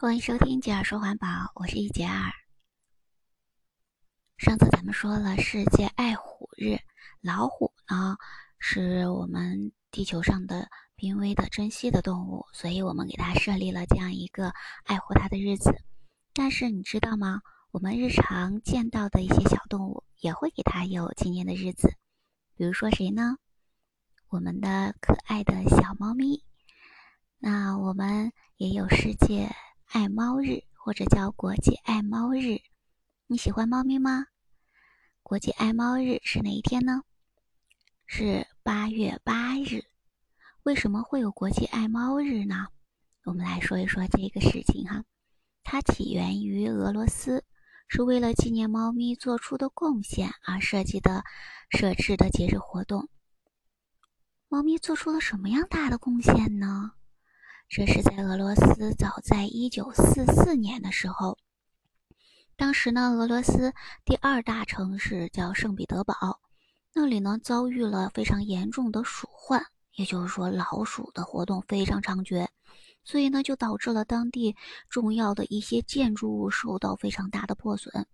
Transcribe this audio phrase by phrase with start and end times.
[0.00, 2.32] 欢迎收听杰尔说环保，我是一杰尔。
[4.38, 6.78] 上次咱们说了世界爱虎日，
[7.20, 8.16] 老虎呢
[8.58, 15.70] 是我们地球上的濒危的珍稀的动物，所以我们给它设立了这样一个爱护它的日子。
[16.32, 17.42] 但是你知道吗？
[17.70, 21.94] 我们日常见到的一些小动物也会给它有纪念的日子，
[22.56, 23.36] 比如说谁呢？
[24.30, 26.42] 我们的可爱的小猫咪。
[27.36, 29.54] 那我们也有世界。
[29.92, 32.60] 爱猫日或者叫国际爱猫日，
[33.26, 34.26] 你喜欢猫咪吗？
[35.20, 37.02] 国际爱猫日是哪一天呢？
[38.06, 39.82] 是八月八日。
[40.62, 42.68] 为什么会有国际爱猫日呢？
[43.24, 45.02] 我们来说一说这个事情哈。
[45.64, 47.44] 它起源于俄罗斯，
[47.88, 51.24] 是为了纪念猫咪做出的贡献而设计的
[51.70, 53.08] 设置的节日活动。
[54.48, 56.92] 猫咪做出了什么样大的贡献呢？
[57.70, 61.38] 这是在俄罗斯，早在一九四四年的时候，
[62.56, 63.72] 当时呢，俄罗斯
[64.04, 66.40] 第二大城市叫圣彼得堡，
[66.92, 72.48] 那里呢遭遇了非常严重的鼠患，也就是说老鼠的活动非常猖獗，
[73.04, 74.56] 所以呢就导致了当地
[74.88, 78.04] 重要的一些建筑物受到非常大的破损，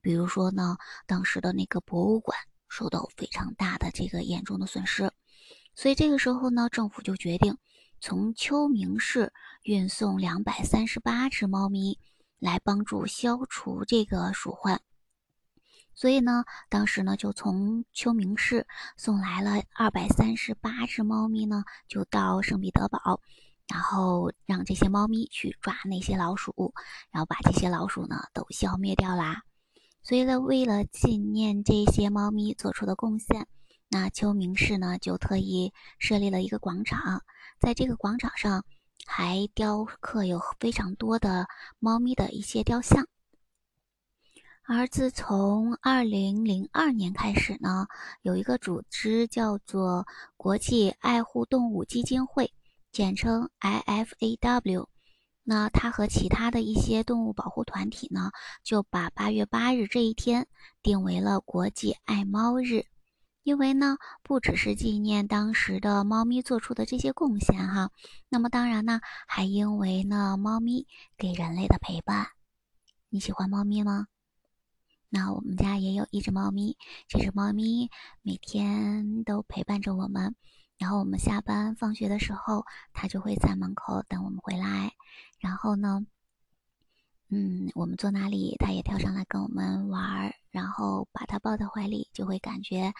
[0.00, 5.12] 比如说呢，当时的那个博物馆受到非常大的这个严重的损失，
[5.74, 7.58] 所以这个时候呢，政府就决定。
[8.04, 12.00] 从秋明市运送两百三十八只猫咪
[12.40, 14.80] 来帮助消除这个鼠患，
[15.94, 23.20] 所以呢，当时呢就从秋明市送来了二百三十八只猫咪呢，就到圣彼得堡，
[23.68, 26.74] 然后让这些猫咪去抓那些老鼠，
[27.12, 29.44] 然后把这些老鼠呢都消灭掉啦。
[30.02, 33.46] 所以呢，为了纪念这些猫咪做出的贡献，
[33.92, 37.22] 那秋明市呢就特意设立了一个广场。
[37.60, 38.64] 在这个广场上，
[39.04, 41.46] 还雕刻有非常多的
[41.78, 43.06] 猫咪的一些雕像。
[44.64, 47.86] 而自从二零零二年开始呢，
[48.22, 50.06] 有一个组织叫做
[50.38, 52.50] 国际爱护动物基金会，
[52.92, 54.86] 简称 IFAW。
[55.44, 58.30] 那它和其他的一些动物保护团体呢，
[58.64, 60.46] 就把八月八日这一天
[60.82, 62.86] 定为了国际爱猫日。
[63.42, 67.90] 因为呢，不只是纪念当时的猫咪做出的这些贡献哈，
[68.28, 70.86] 那么当然呢，还因为呢，猫咪
[71.16, 72.28] 给人类的陪伴。
[73.08, 74.06] 你喜欢猫咪吗？
[75.08, 76.76] 那我们家也有一只猫咪，
[77.08, 77.90] 这只猫咪
[78.22, 80.34] 每天都陪伴着我们，
[80.78, 84.92] 然后我们下班放学的时候，它就会在门口等我们回来，
[85.38, 86.06] 然后呢。
[87.34, 92.92] 嗯，我们坐哪里，它也跳上来跟我们玩儿，然后把它抱在怀里，就会感觉，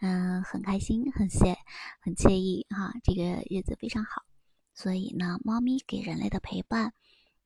[0.00, 1.56] 嗯，很开心，很惬，
[2.00, 2.94] 很惬意哈。
[3.02, 4.22] 这个日子非常好，
[4.72, 6.94] 所以呢，猫咪给人类的陪伴，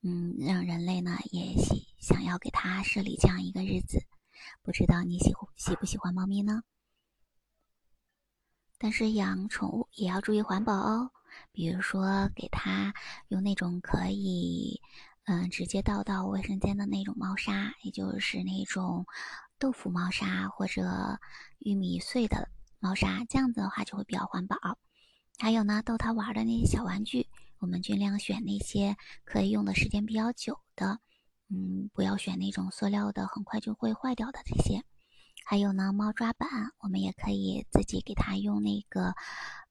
[0.03, 4.05] 嗯，让人类呢也喜想要给它设立这样一个日子。
[4.61, 6.61] 不知道你喜喜不喜欢猫咪呢？
[8.77, 11.09] 但是养宠物也要注意环保哦，
[11.51, 12.93] 比如说给它
[13.29, 14.79] 用那种可以。
[15.27, 19.07] 嗯，直接倒到卫生间的那种猫砂，也就是那种
[19.65, 21.19] 豆腐猫砂或者
[21.57, 24.55] 玉米碎的猫砂，这样子的话就会比较环保。
[25.39, 27.27] 还有呢，逗它玩的那些小玩具，
[27.57, 30.99] 我们尽量选那些可以用的时间比较久的，
[31.49, 34.83] 嗯，不要选那种塑料的，很快就会坏掉的这些。
[35.43, 39.15] 还有呢，猫抓板，我们也可以自己给它用那个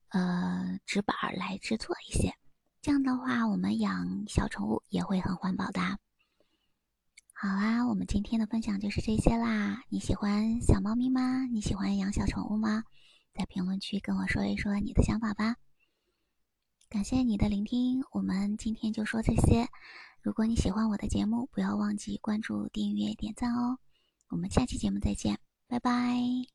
[0.09, 2.35] 呃纸板来制作一些。
[2.83, 5.81] 这样的话，我们养小宠物也会很环保的。
[7.37, 9.83] 好啦，我们今天的分享就是这些啦。
[9.91, 11.45] 你喜欢小猫咪吗？
[11.53, 12.85] 你喜欢养小宠物吗？
[13.35, 15.57] 在评论区跟我说一说你的想法吧。
[16.89, 19.67] 感谢你的聆听，我们今天就说这些。
[20.23, 23.79] 如果你喜欢我的节目，不要忘记关注、订阅、点赞哦。
[24.29, 26.54] 我们下期节目再见，拜拜。